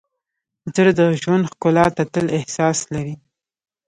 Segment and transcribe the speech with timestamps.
[0.73, 3.15] زړه د ژوند ښکلا ته تل احساس لري.